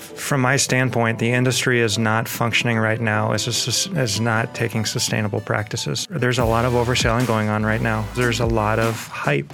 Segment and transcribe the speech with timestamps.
[0.00, 6.06] from my standpoint, the industry is not functioning right now as, not taking sustainable practices.
[6.10, 8.06] There's a lot of overselling going on right now.
[8.14, 9.52] There's a lot of hype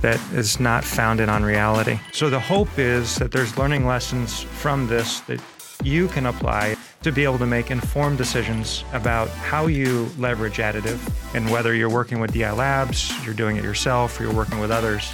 [0.00, 1.98] that is not founded on reality.
[2.12, 5.40] So the hope is that there's learning lessons from this that
[5.82, 10.98] you can apply to be able to make informed decisions about how you leverage additive
[11.34, 14.70] and whether you're working with DI Labs, you're doing it yourself, or you're working with
[14.70, 15.12] others,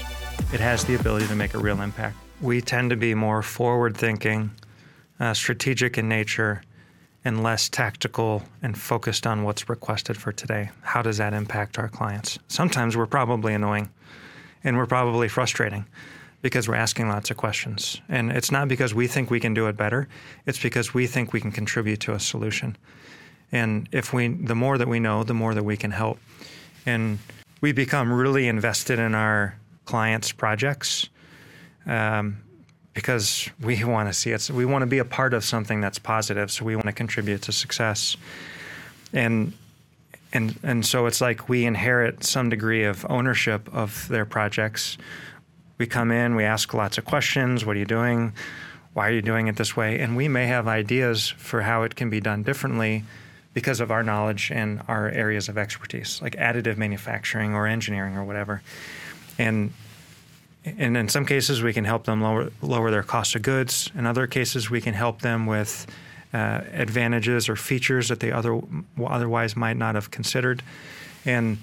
[0.53, 2.17] it has the ability to make a real impact.
[2.41, 4.51] We tend to be more forward thinking,
[5.21, 6.63] uh, strategic in nature,
[7.25, 10.71] and less tactical and focused on what's requested for today.
[10.83, 12.39] How does that impact our clients?
[12.49, 13.89] Sometimes we're probably annoying
[14.63, 15.87] and we're probably frustrating
[16.43, 18.03] because we're asking lots of questions.
[18.11, 20.09] And it's not because we think we can do it better,
[20.45, 22.77] it's because we think we can contribute to a solution.
[23.51, 26.19] And if we the more that we know, the more that we can help.
[26.85, 27.19] And
[27.63, 31.09] we become really invested in our clients' projects.
[31.87, 32.39] Um,
[32.95, 34.49] because we want to see it.
[34.51, 36.51] We want to be a part of something that's positive.
[36.51, 38.17] So we want to contribute to success.
[39.13, 39.53] And
[40.33, 44.97] and and so it's like we inherit some degree of ownership of their projects.
[45.79, 47.67] We come in, we ask lots of questions.
[47.67, 48.33] What are you doing?
[48.95, 49.99] Why are you doing it this way?
[49.99, 53.03] And we may have ideas for how it can be done differently
[53.53, 58.25] because of our knowledge and our areas of expertise, like additive manufacturing or engineering or
[58.25, 58.63] whatever.
[59.37, 59.73] And
[60.65, 63.91] and in some cases, we can help them lower lower their cost of goods.
[63.95, 65.87] In other cases, we can help them with
[66.33, 68.61] uh, advantages or features that they other,
[69.05, 70.63] otherwise might not have considered.
[71.25, 71.59] And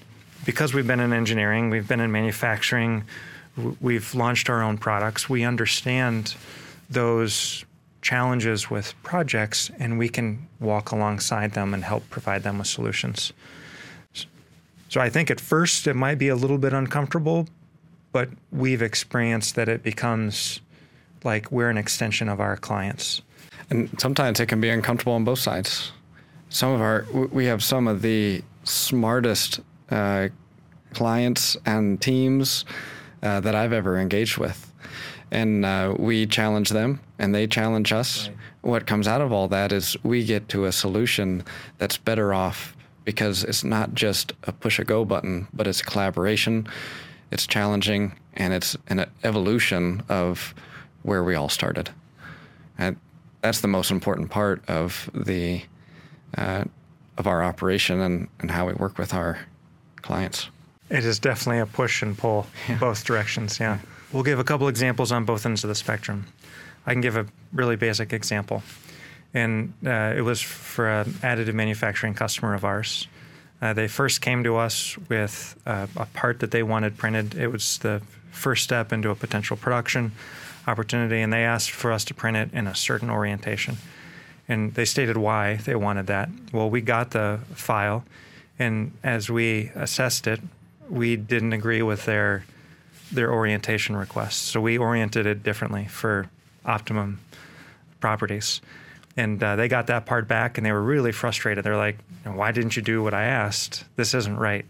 [0.45, 3.03] because we've been in engineering, we've been in manufacturing,
[3.79, 6.35] we've launched our own products, we understand
[6.89, 7.65] those
[8.01, 13.33] challenges with projects and we can walk alongside them and help provide them with solutions.
[14.89, 17.47] So I think at first it might be a little bit uncomfortable,
[18.11, 20.61] but we've experienced that it becomes
[21.23, 23.21] like we're an extension of our clients.
[23.69, 25.91] And sometimes it can be uncomfortable on both sides.
[26.49, 30.29] Some of our, we have some of the smartest uh,
[30.93, 32.65] clients and teams
[33.23, 34.73] uh, that I've ever engaged with.
[35.31, 38.27] And uh, we challenge them and they challenge us.
[38.27, 38.37] Right.
[38.61, 41.43] What comes out of all that is we get to a solution
[41.77, 46.67] that's better off because it's not just a push a go button, but it's collaboration,
[47.31, 50.53] it's challenging, and it's an evolution of
[51.03, 51.89] where we all started.
[52.77, 52.97] And
[53.41, 55.63] that's the most important part of the
[56.37, 56.65] uh,
[57.17, 59.39] of our operation and, and how we work with our
[60.01, 60.49] clients.
[60.89, 62.77] It is definitely a push and pull yeah.
[62.79, 63.59] both directions.
[63.59, 63.79] Yeah.
[64.11, 66.27] We'll give a couple examples on both ends of the spectrum.
[66.85, 68.63] I can give a really basic example.
[69.33, 73.07] And uh, it was for an additive manufacturing customer of ours.
[73.61, 77.35] Uh, they first came to us with uh, a part that they wanted printed.
[77.35, 78.01] It was the
[78.31, 80.13] first step into a potential production
[80.67, 83.77] opportunity, and they asked for us to print it in a certain orientation.
[84.47, 86.29] And they stated why they wanted that.
[86.51, 88.03] Well, we got the file,
[88.57, 90.39] and as we assessed it,
[90.89, 92.45] we didn't agree with their
[93.11, 94.37] their orientation requests.
[94.37, 96.29] So we oriented it differently for
[96.65, 97.19] optimum
[97.99, 98.61] properties.
[99.17, 101.65] And uh, they got that part back, and they were really frustrated.
[101.65, 103.83] They're like, "Why didn't you do what I asked?
[103.97, 104.65] This isn't right."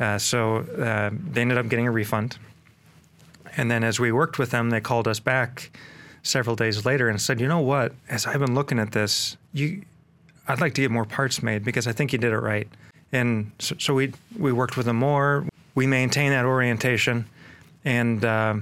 [0.00, 2.38] Uh, so uh, they ended up getting a refund
[3.58, 5.76] and then as we worked with them, they called us back
[6.22, 7.92] several days later and said, "You know what?
[8.08, 9.82] As I've been looking at this, you,
[10.46, 12.68] I'd like to get more parts made because I think you did it right."
[13.12, 15.44] And so, so we we worked with them more.
[15.74, 17.26] We maintained that orientation,
[17.84, 18.54] and uh,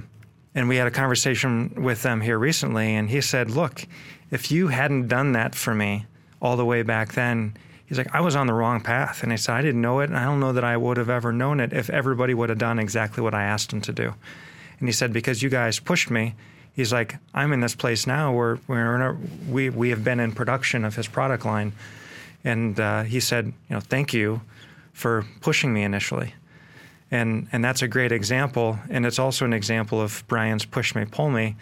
[0.55, 2.95] and we had a conversation with them here recently.
[2.95, 3.85] And he said, "Look,
[4.31, 6.05] if you hadn't done that for me
[6.41, 7.55] all the way back then."
[7.85, 9.23] He's like, I was on the wrong path.
[9.23, 10.09] And he said, I didn't know it.
[10.09, 12.57] And I don't know that I would have ever known it if everybody would have
[12.57, 14.13] done exactly what I asked them to do.
[14.79, 16.35] And he said, because you guys pushed me,
[16.77, 19.17] he's like, I'm in this place now where a,
[19.49, 21.73] we we have been in production of his product line,
[22.45, 24.41] and uh, he said, you know, thank you
[24.93, 26.33] for pushing me initially,
[27.11, 31.05] and and that's a great example, and it's also an example of Brian's push me
[31.05, 31.55] pull me,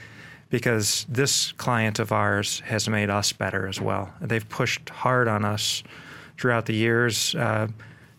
[0.50, 4.14] because this client of ours has made us better as well.
[4.22, 5.84] They've pushed hard on us
[6.38, 7.68] throughout the years uh,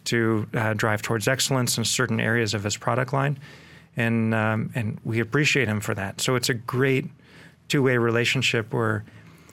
[0.07, 3.39] to uh, drive towards excellence in certain areas of his product line
[3.97, 6.21] and um, and we appreciate him for that.
[6.21, 7.07] So it's a great
[7.69, 9.05] two way relationship where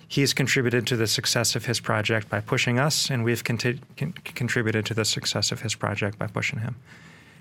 [0.07, 4.13] he's contributed to the success of his project by pushing us, and we've conti- con-
[4.23, 6.75] contributed to the success of his project by pushing him.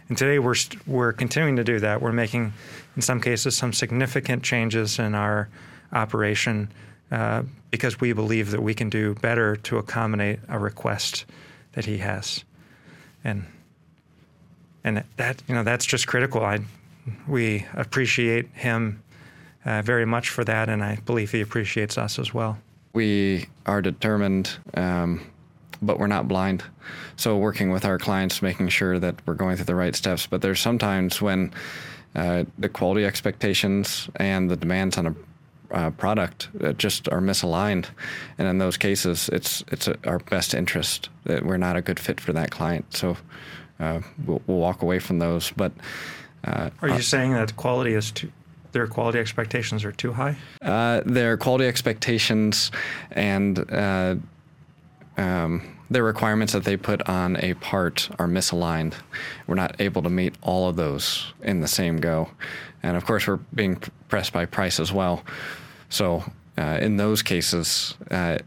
[0.08, 2.02] And today we're st- we're continuing to do that.
[2.02, 2.52] We're making,
[2.96, 5.48] in some cases, some significant changes in our
[5.92, 6.70] operation
[7.10, 11.26] uh, because we believe that we can do better to accommodate a request
[11.72, 12.44] that he has,
[13.24, 13.46] and
[14.84, 16.44] and that you know that's just critical.
[16.44, 16.60] I
[17.26, 19.02] we appreciate him
[19.64, 22.58] uh, very much for that, and I believe he appreciates us as well.
[22.92, 25.26] We are determined, um,
[25.82, 26.64] but we're not blind.
[27.16, 30.26] So, working with our clients, making sure that we're going through the right steps.
[30.26, 31.52] But there's sometimes when
[32.14, 35.14] uh, the quality expectations and the demands on a
[35.72, 37.86] uh, product just are misaligned,
[38.38, 41.98] and in those cases, it's it's a, our best interest that we're not a good
[41.98, 42.84] fit for that client.
[42.94, 43.16] So
[43.80, 45.50] uh, we'll, we'll, walk away from those.
[45.50, 45.72] But
[46.44, 48.30] uh, are you saying that quality is too?
[48.72, 50.36] Their quality expectations are too high.
[50.62, 52.70] Uh, their quality expectations
[53.10, 54.16] and uh,
[55.16, 58.94] um, the requirements that they put on a part are misaligned.
[59.46, 62.30] We're not able to meet all of those in the same go.
[62.82, 63.76] And of course, we're being
[64.08, 65.22] pressed by price as well.
[65.88, 66.24] So
[66.56, 68.38] uh, in those cases, uh,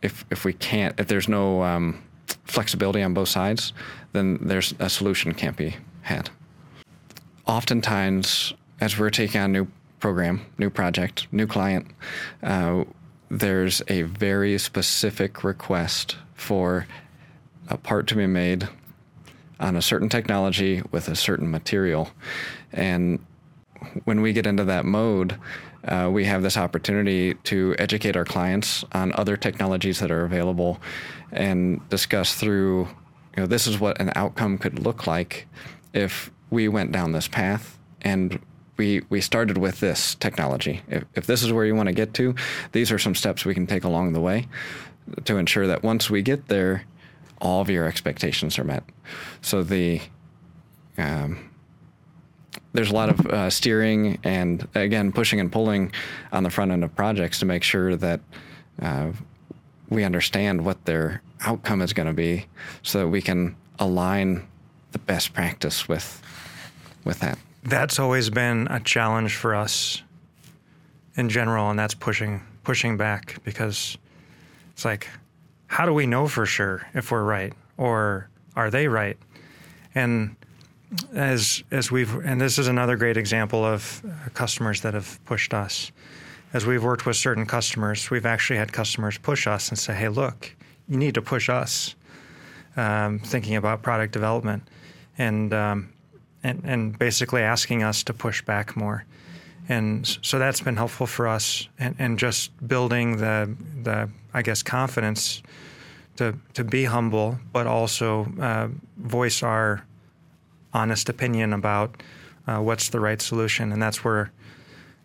[0.00, 2.02] if if we can't, if there's no um,
[2.44, 3.72] flexibility on both sides,
[4.12, 6.30] then there's a solution can't be had.
[7.46, 9.66] Oftentimes, as we're taking on new
[10.00, 11.86] program, new project, new client,
[12.42, 12.84] uh,
[13.32, 16.86] there's a very specific request for
[17.68, 18.68] a part to be made
[19.58, 22.10] on a certain technology with a certain material,
[22.72, 23.24] and
[24.04, 25.38] when we get into that mode,
[25.84, 30.78] uh, we have this opportunity to educate our clients on other technologies that are available
[31.32, 32.80] and discuss through,
[33.34, 35.46] you know, this is what an outcome could look like
[35.94, 38.38] if we went down this path and
[38.82, 40.82] we, we started with this technology.
[40.88, 42.34] If, if this is where you want to get to,
[42.72, 44.48] these are some steps we can take along the way
[45.24, 46.84] to ensure that once we get there,
[47.40, 48.82] all of your expectations are met.
[49.40, 50.00] So the
[50.98, 51.48] um,
[52.72, 55.92] there's a lot of uh, steering and again pushing and pulling
[56.32, 58.20] on the front end of projects to make sure that
[58.80, 59.12] uh,
[59.90, 62.46] we understand what their outcome is going to be,
[62.82, 64.46] so that we can align
[64.90, 66.20] the best practice with
[67.04, 67.38] with that.
[67.62, 70.02] That's always been a challenge for us
[71.16, 73.96] in general, and that's pushing pushing back because
[74.72, 75.08] it's like,
[75.66, 79.16] how do we know for sure if we're right or are they right?
[79.94, 80.36] And
[81.14, 84.02] as as we've and this is another great example of
[84.34, 85.92] customers that have pushed us.
[86.52, 90.08] As we've worked with certain customers, we've actually had customers push us and say, "Hey,
[90.08, 90.54] look,
[90.88, 91.94] you need to push us."
[92.76, 94.68] Um, thinking about product development,
[95.18, 95.91] and um,
[96.42, 99.04] and and basically asking us to push back more,
[99.68, 104.62] and so that's been helpful for us, and, and just building the the I guess
[104.62, 105.42] confidence
[106.16, 109.84] to to be humble, but also uh, voice our
[110.72, 112.02] honest opinion about
[112.46, 113.72] uh, what's the right solution.
[113.72, 114.32] And that's where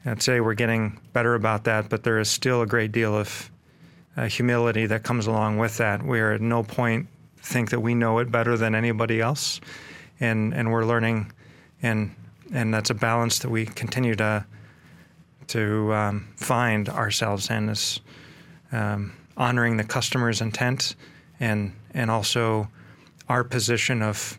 [0.05, 3.51] I'd say we're getting better about that, but there is still a great deal of
[4.15, 6.03] uh, humility that comes along with that.
[6.03, 7.07] We are at no point
[7.41, 9.61] think that we know it better than anybody else,
[10.19, 11.31] and and we're learning,
[11.81, 12.13] and
[12.53, 14.45] and that's a balance that we continue to
[15.47, 18.01] to um, find ourselves in is
[18.71, 20.95] um, honoring the customer's intent
[21.39, 22.67] and and also
[23.29, 24.37] our position of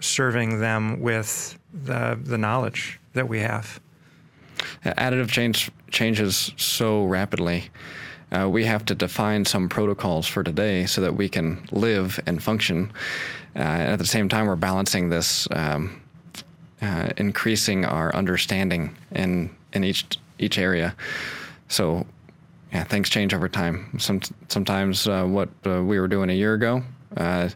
[0.00, 3.80] serving them with the, the knowledge that we have.
[4.84, 7.70] Additive change changes so rapidly.
[8.32, 12.42] Uh, we have to define some protocols for today so that we can live and
[12.42, 12.92] function.
[13.54, 16.00] Uh, at the same time, we're balancing this, um,
[16.82, 20.04] uh, increasing our understanding in in each
[20.38, 20.94] each area.
[21.68, 22.06] So,
[22.72, 23.98] yeah, things change over time.
[23.98, 26.82] Some, sometimes uh, what uh, we were doing a year ago
[27.16, 27.48] uh,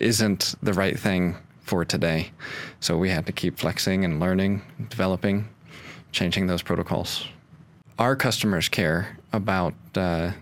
[0.00, 2.30] isn't the right thing for today.
[2.80, 5.48] So we had to keep flexing and learning, developing,
[6.12, 7.26] changing those protocols.
[7.98, 10.32] Our customers care about uh,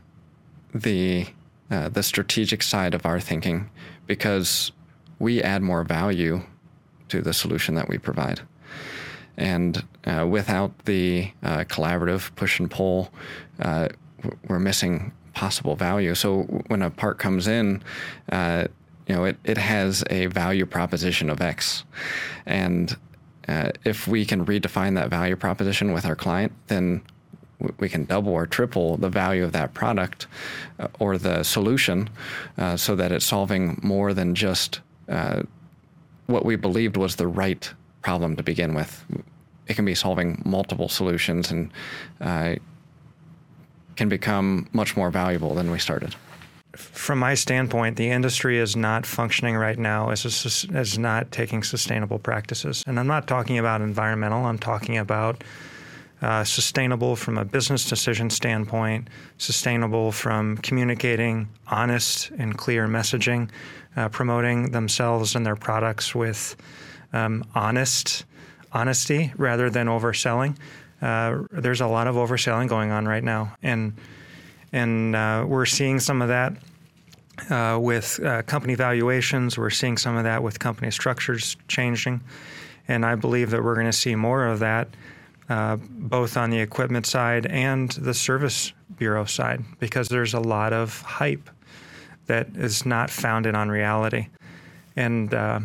[0.74, 1.26] the
[1.70, 3.70] uh, the strategic side of our thinking
[4.06, 4.72] because
[5.18, 6.42] we add more value
[7.08, 8.40] to the solution that we provide.
[9.36, 13.10] And uh, without the uh, collaborative push and pull,
[13.60, 13.88] uh,
[14.48, 16.14] we're missing possible value.
[16.14, 17.82] So when a part comes in,
[18.30, 18.66] uh,
[19.08, 21.84] you know, it, it has a value proposition of X.
[22.46, 22.96] And
[23.48, 27.02] uh, if we can redefine that value proposition with our client, then
[27.78, 30.26] we can double or triple the value of that product
[30.78, 32.10] uh, or the solution
[32.58, 35.42] uh, so that it's solving more than just uh,
[36.26, 39.04] what we believed was the right problem to begin with.
[39.66, 41.70] It can be solving multiple solutions and
[42.20, 42.56] uh,
[43.96, 46.14] can become much more valuable than we started
[46.76, 52.18] from my standpoint, the industry is not functioning right now as, a, not taking sustainable
[52.18, 52.82] practices.
[52.86, 55.44] And I'm not talking about environmental, I'm talking about
[56.24, 63.50] uh, sustainable from a business decision standpoint, sustainable from communicating honest and clear messaging,
[63.96, 66.56] uh, promoting themselves and their products with
[67.12, 68.24] um, honest
[68.72, 70.56] honesty rather than overselling.
[71.02, 73.92] uh, there's a lot of overselling going on right now, and
[74.72, 76.54] and uh, we're seeing some of that
[77.50, 79.58] uh, with uh, company valuations.
[79.58, 82.22] We're seeing some of that with company structures changing,
[82.88, 84.88] and I believe that we're going to see more of that.
[85.48, 90.72] Uh, both on the equipment side and the service bureau side, because there's a lot
[90.72, 91.50] of hype
[92.26, 94.26] that is not founded on reality.
[94.96, 95.60] And uh,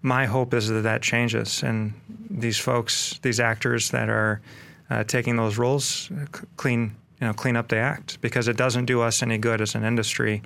[0.00, 1.92] my hope is that that changes, and
[2.30, 4.40] these folks, these actors that are
[4.88, 6.10] uh, taking those roles,
[6.56, 9.74] clean you know clean up the act because it doesn't do us any good as
[9.74, 10.42] an industry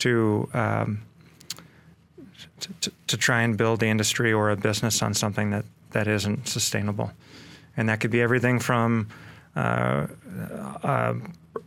[0.00, 0.48] to.
[0.54, 1.02] Um,
[2.80, 6.48] to, to try and build the industry or a business on something that, that isn't
[6.48, 7.12] sustainable.
[7.76, 9.08] And that could be everything from
[9.54, 10.06] uh,
[10.82, 11.14] uh,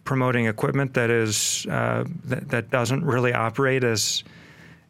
[0.03, 4.23] promoting equipment that is uh, that, that, doesn't really operate as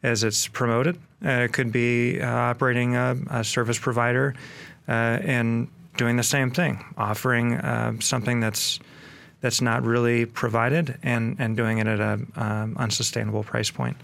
[0.04, 0.98] as it's promoted.
[1.26, 4.34] Uh, it could be uh, operating a, a, service provider
[4.88, 7.60] uh, and doing the same thing, offering
[8.00, 8.80] something that's
[9.42, 13.98] that's not really provided and, and doing it at an um, unsustainable price point.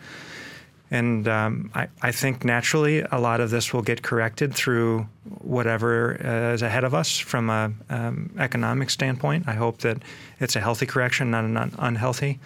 [0.91, 5.07] And um, I, I, think naturally a lot of this will get corrected through
[5.41, 9.47] whatever uh, is ahead of us from an um, economic standpoint.
[9.47, 9.97] I hope that
[10.39, 12.39] it's a healthy correction, not an un- unhealthy.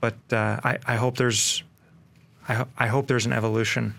[0.00, 1.62] But uh, I, I, hope there's
[2.46, 3.94] I, ho- I hope there's an evolution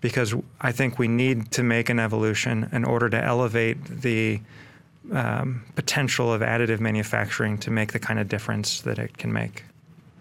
[0.00, 4.40] because I think we need to make an evolution in order to elevate the
[5.12, 9.64] um, potential of additive manufacturing to make the kind of difference that it can make.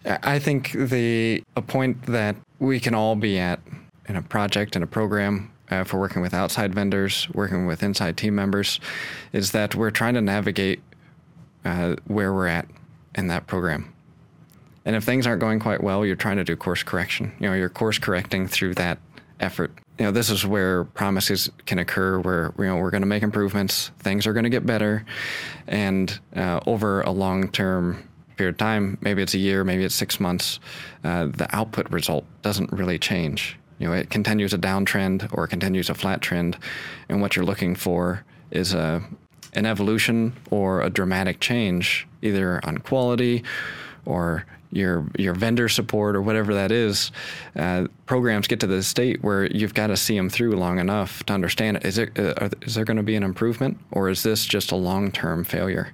[0.05, 3.59] I think the a point that we can all be at
[4.07, 8.17] in a project in a program uh, for working with outside vendors, working with inside
[8.17, 8.79] team members,
[9.33, 10.81] is that we're trying to navigate
[11.65, 12.67] uh, where we're at
[13.15, 13.93] in that program.
[14.85, 17.33] And if things aren't going quite well, you're trying to do course correction.
[17.39, 18.97] You know, you're course correcting through that
[19.39, 19.71] effort.
[19.99, 23.21] You know, this is where promises can occur, where you know we're going to make
[23.21, 25.05] improvements, things are going to get better,
[25.67, 28.08] and uh, over a long-term
[28.39, 30.61] period of time, maybe it's a year, maybe it's six months,
[31.03, 33.57] uh, the output result doesn't really change.
[33.79, 36.57] You know, it continues a downtrend or continues a flat trend,
[37.09, 39.03] and what you're looking for is a
[39.53, 43.43] an evolution or a dramatic change, either on quality
[44.05, 47.11] or your your vendor support or whatever that is,
[47.55, 51.23] uh, programs get to the state where you've got to see them through long enough
[51.25, 51.85] to understand it.
[51.85, 54.75] Is it uh, is there going to be an improvement or is this just a
[54.75, 55.93] long term failure?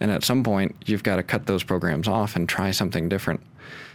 [0.00, 3.40] And at some point, you've got to cut those programs off and try something different.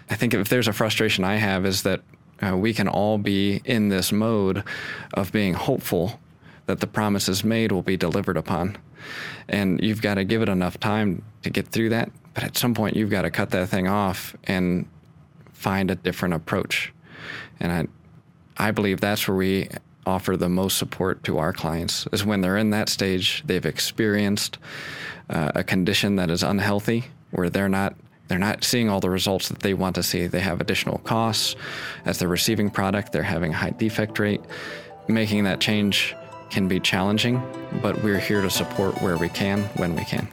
[0.09, 2.01] I think if there's a frustration I have is that
[2.41, 4.63] uh, we can all be in this mode
[5.13, 6.19] of being hopeful
[6.65, 8.77] that the promises made will be delivered upon.
[9.48, 12.74] And you've got to give it enough time to get through that but at some
[12.74, 14.88] point, you've got to cut that thing off and
[15.51, 16.94] find a different approach.
[17.60, 17.89] And
[18.58, 19.68] I, I believe that's where we
[20.06, 24.58] offer the most support to our clients is when they're in that stage, they've experienced
[25.29, 27.96] uh, a condition that is unhealthy, where they're not
[28.29, 30.27] they're not seeing all the results that they want to see.
[30.27, 31.58] They have additional costs
[32.06, 33.12] as they're receiving product.
[33.12, 34.41] They're having a high defect rate.
[35.10, 36.15] Making that change
[36.50, 37.41] can be challenging,
[37.82, 40.27] but we're here to support where we can when we can.